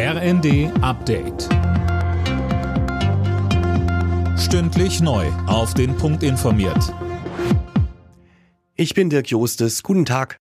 [0.00, 1.48] RND Update.
[4.38, 5.26] Stündlich neu.
[5.48, 6.94] Auf den Punkt informiert.
[8.76, 9.82] Ich bin Dirk Jostes.
[9.82, 10.36] Guten Tag.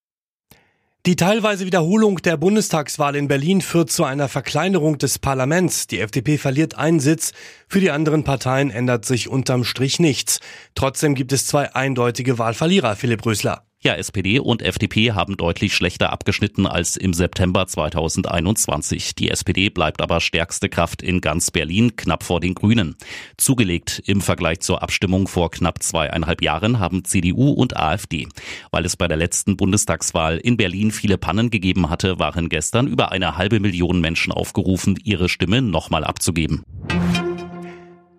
[1.07, 5.87] Die teilweise Wiederholung der Bundestagswahl in Berlin führt zu einer Verkleinerung des Parlaments.
[5.87, 7.31] Die FDP verliert einen Sitz.
[7.67, 10.39] Für die anderen Parteien ändert sich unterm Strich nichts.
[10.75, 13.66] Trotzdem gibt es zwei eindeutige Wahlverlierer, Philipp Rösler.
[13.79, 19.13] Ja, SPD und FDP haben deutlich schlechter abgeschnitten als im September 2021.
[19.13, 22.95] Die SPD bleibt aber stärkste Kraft in ganz Berlin, knapp vor den Grünen.
[23.37, 28.27] Zugelegt im Vergleich zur Abstimmung vor knapp zweieinhalb Jahren haben CDU und AfD.
[28.71, 33.11] Weil es bei der letzten Bundestagswahl in Berlin viele Pannen gegeben hatte, waren gestern über
[33.11, 36.63] eine halbe Million Menschen aufgerufen, ihre Stimme nochmal abzugeben.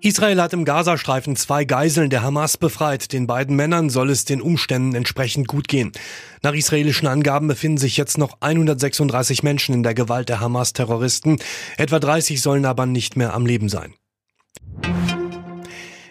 [0.01, 3.13] Israel hat im Gazastreifen zwei Geiseln der Hamas befreit.
[3.13, 5.91] Den beiden Männern soll es den Umständen entsprechend gut gehen.
[6.43, 11.39] Nach israelischen Angaben befinden sich jetzt noch 136 Menschen in der Gewalt der Hamas-Terroristen.
[11.77, 13.95] Etwa 30 sollen aber nicht mehr am Leben sein.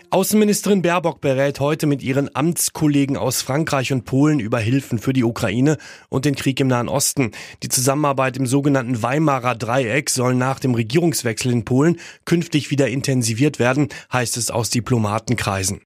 [0.10, 5.26] Außenministerin Baerbock berät heute mit ihren Amtskollegen aus Frankreich und Polen über Hilfen für die
[5.26, 5.78] Ukraine
[6.08, 7.32] und den Krieg im Nahen Osten.
[7.62, 13.60] Die Zusammenarbeit im sogenannten Weimarer Dreieck soll nach dem Regierungswechsel in Polen künftig wieder intensiviert
[13.60, 15.82] werden, heißt es aus Diplomatenkreisen.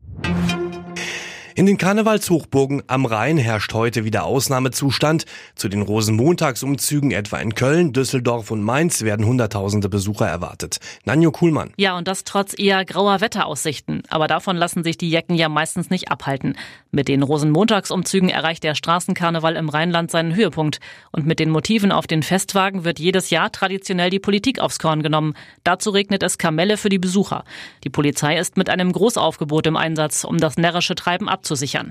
[1.62, 5.26] In den Karnevalshochburgen am Rhein herrscht heute wieder Ausnahmezustand.
[5.54, 10.80] Zu den Rosenmontagsumzügen etwa in Köln, Düsseldorf und Mainz werden Hunderttausende Besucher erwartet.
[11.06, 11.72] Nanjo Kuhlmann.
[11.78, 14.02] Ja, und das trotz eher grauer Wetteraussichten.
[14.09, 16.56] Aber davon lassen sich die Jecken ja meistens nicht abhalten.
[16.90, 20.80] Mit den Rosenmontagsumzügen erreicht der Straßenkarneval im Rheinland seinen Höhepunkt.
[21.12, 25.03] Und mit den Motiven auf den Festwagen wird jedes Jahr traditionell die Politik aufs Korn
[25.03, 25.36] genommen.
[25.64, 27.44] Dazu regnet es Kamelle für die Besucher.
[27.84, 31.89] Die Polizei ist mit einem Großaufgebot im Einsatz, um das närrische Treiben abzusichern.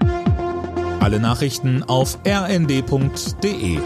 [1.00, 3.78] Alle Nachrichten auf rnd.de